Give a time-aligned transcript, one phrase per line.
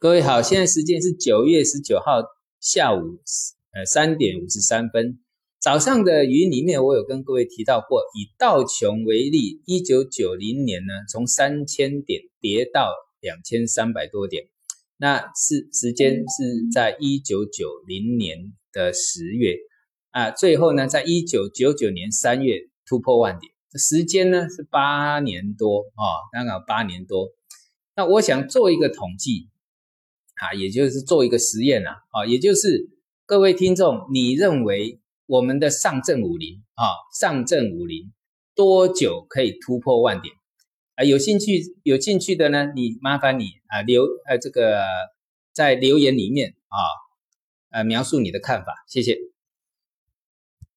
[0.00, 2.22] 各位好，现在时间是九月十九号
[2.60, 3.20] 下午
[3.72, 5.18] 呃三点五十三分。
[5.60, 14.44] 早上的语音里面，我有跟各位提到过，以道琼为例，一九九零年呢，从三千点跌到两千三百多点，
[14.98, 19.54] 那是时间是在一九九零年的十月
[20.10, 27.28] 啊，最后呢，在一九九九年三月突破万点，时间呢是八年多啊，刚好八年多。
[27.96, 29.48] 那我想做一个统计。
[30.36, 32.88] 啊，也就是做一个实验啊，啊，也就是
[33.26, 36.84] 各位听众，你认为我们的上证五零啊，
[37.18, 38.12] 上证五零
[38.54, 40.34] 多久可以突破万点？
[40.96, 44.84] 啊，有兴趣有兴趣的呢，你麻烦你啊留呃这个
[45.52, 46.78] 在留言里面啊，
[47.70, 49.33] 呃描述你的看法，谢谢。